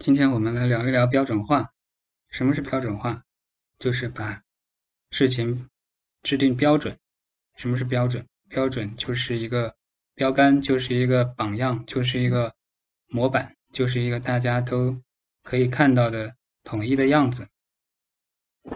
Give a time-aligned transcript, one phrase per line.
[0.00, 1.72] 今天我们来聊一聊标准化。
[2.30, 3.22] 什么是标准化？
[3.78, 4.40] 就是把
[5.10, 5.68] 事情
[6.22, 6.96] 制定标准。
[7.54, 8.26] 什么是标准？
[8.48, 9.76] 标准就是一个
[10.14, 12.54] 标杆，就是一个榜样，就是一个
[13.08, 15.02] 模板，就是一个大家都
[15.42, 17.48] 可以看到的统一的样子。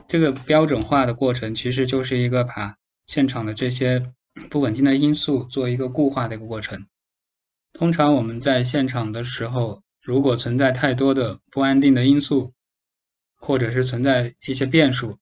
[0.07, 4.13] 这个标准化的过程，其实就是一个把现场的这些
[4.51, 6.87] 不稳定的因素做一个固化的一个过程。
[7.73, 12.53] 通常我们在现场的时候，如果存在太多的不安定的因素，
[13.37, 15.19] 或者是存在一些变数，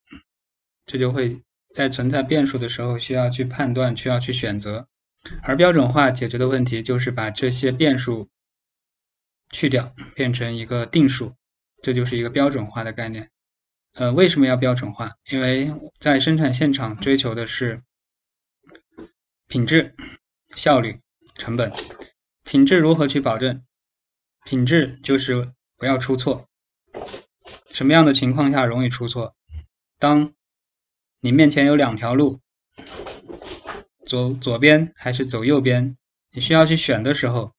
[0.85, 1.41] 这就会
[1.73, 4.89] 在存在变数的时候需要去判断，需要去选择。
[5.43, 8.29] 而标准化解决的问题就是把这些变数
[9.51, 11.37] 去掉，变成一个定数，
[11.81, 13.31] 这就是一个标准化的概念。
[13.95, 15.13] 呃，为什么要标准化？
[15.31, 17.83] 因为在生产现场追求的是
[19.47, 19.95] 品质、
[20.57, 20.99] 效率、
[21.37, 21.71] 成本。
[22.43, 23.63] 品质如何去保证？
[24.45, 26.49] 品质就是不要出错。
[27.71, 29.35] 什么样的情况下容易出错？
[29.99, 30.35] 当
[31.21, 32.41] 你面前有两条路，
[34.05, 35.97] 走左边还是走右边，
[36.33, 37.55] 你需要去选的时候，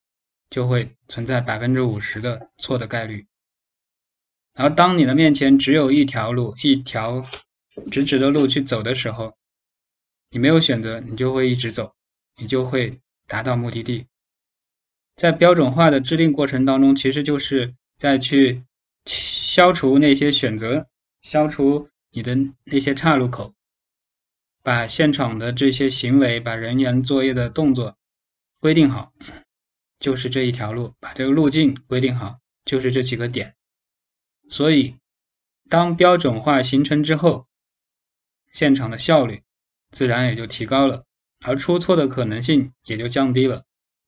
[0.50, 3.26] 就会存在百分之五十的错的概率。
[4.54, 7.26] 而当你的面前只有一条路，一条
[7.90, 9.36] 直直的路去走的时候，
[10.30, 11.94] 你没有选择，你就会一直走，
[12.36, 14.06] 你就会达到目的地。
[15.16, 18.64] 在标准化的制定过程当中，其实就是在去
[19.06, 20.88] 消除那些选择，
[21.22, 23.54] 消除你的那些岔路口，
[24.62, 27.96] 把现场的这些行为，把人员作业的动作
[28.58, 29.12] 规定好，
[30.00, 33.54] 就是这一条路，把这个路径规定好，就是这几个点。
[34.50, 34.96] 所以，
[35.68, 37.46] 当标准化形成之后，
[38.52, 39.42] 现场的效率
[39.90, 41.04] 自然也就提高了，
[41.44, 43.64] 而出错的可能性也就降低了。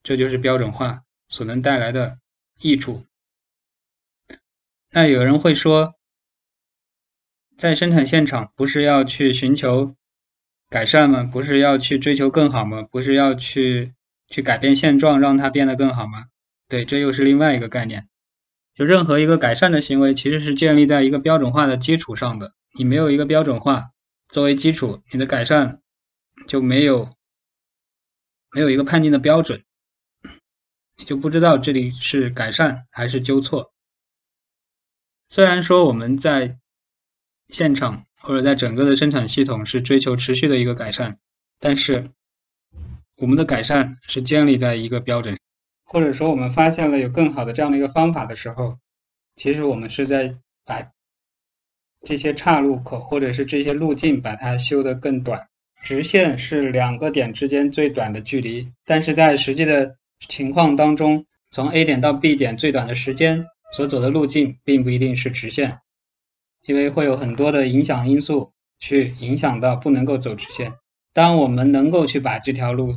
[0.07, 2.19] 这就是标准化所能带来的
[2.61, 3.03] 益处。
[4.91, 5.95] 那有人会说，
[7.57, 9.97] 在生产现场不是要去寻求
[10.69, 11.23] 改善吗？
[11.23, 12.83] 不是要去追求更好吗？
[12.83, 13.95] 不是要去
[14.29, 16.27] 去改变现状，让它变得更好吗？
[16.69, 18.07] 对，这又是另外一个概念。
[18.75, 22.53] 就任何一个改善的行为，其实是建立在一个标准化的基础上的。
[22.77, 23.89] 你没有一个标准化
[24.29, 25.81] 作为基础，你的改善
[26.47, 27.13] 就没有
[28.53, 29.65] 没有一个判定的标准。
[30.97, 33.71] 你就不知道这里是改善还是纠错。
[35.29, 36.57] 虽然说我们在
[37.49, 41.19] 现场或者在整个的生产系统是追求持续的一个改善，
[41.59, 42.09] 但是
[43.17, 45.37] 我们的改善是建立在一个标准，
[45.85, 48.77] 或者说我们发现了有更好的这样的一个方法的时候，
[49.35, 50.91] 其实我们是在把
[52.05, 55.47] 这些岔路口或者是这些路径把它修得更短。
[55.83, 59.95] 直线是两个点之间最短的距离，但是在实际的
[60.27, 65.79] 情况当中，从 A 点到 B 点最短的时间所走的路径，并不一定是直线，
[66.65, 70.73] 因为会有很多的影响因素去影响到不能够走直线。
[71.13, 72.95] 当我们能够去把这条路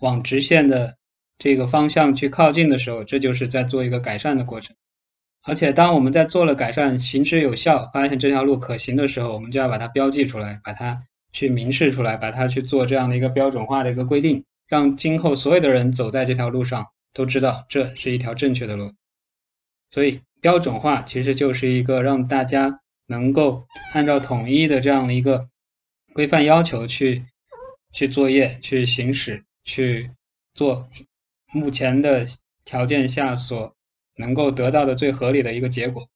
[0.00, 0.96] 往直线的
[1.38, 4.74] 这个方向去靠近的时候，这就是在做一个改善的过程。
[5.42, 11.02] 而且，当我们在做了改善、行之有效，发现这条路可行的时候，我们就要把它标记出来，把它
[11.32, 14.44] 去明示出来，把它去做这样的一个标准化的一个规定。
[14.68, 18.92] 让今后所有的人走在这条路上都知道这是一条正确的路，
[19.90, 25.48] 所以标准化其实就是一个让大家能够按照统一的这样的一个
[26.12, 27.24] 规范要求去
[27.92, 30.10] 去作业、去行驶、去
[30.54, 30.88] 做
[31.52, 32.26] 目前的
[32.64, 33.74] 条件下所
[34.16, 36.08] 能够得到的最合理的一个结果。